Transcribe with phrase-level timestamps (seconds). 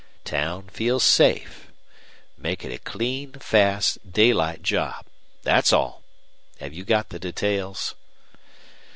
[0.25, 1.71] Town feels safe.
[2.35, 5.05] Make it a clean, fast, daylight job.
[5.43, 6.01] That's all.
[6.59, 7.93] Have you got the details?"